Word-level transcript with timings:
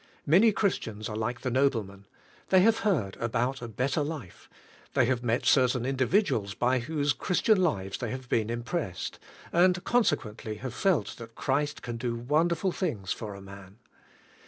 Man}^ 0.27 0.51
Chris 0.55 0.79
tians 0.79 1.07
are 1.11 1.15
like 1.15 1.41
the 1.41 1.51
nobleman. 1.51 2.07
They 2.49 2.61
have 2.61 2.79
heard 2.79 3.17
about 3.17 3.61
a 3.61 3.67
better 3.67 4.01
life. 4.03 4.49
They 4.95 5.05
have 5.05 5.21
met 5.23 5.45
certain 5.45 5.85
indi 5.85 6.07
viduals 6.07 6.57
by 6.57 6.79
whose 6.79 7.13
Christian 7.13 7.61
lives 7.61 7.99
they 7.99 8.09
have 8.09 8.27
been 8.27 8.49
impressed, 8.49 9.19
and 9.53 9.83
consequently 9.83 10.55
have 10.55 10.73
felt 10.73 11.17
that 11.17 11.35
Christ 11.35 11.83
can 11.83 11.97
do 11.97 12.15
wonderful 12.15 12.71
things 12.71 13.13
for 13.13 13.35
a 13.35 13.41
man. 13.41 13.77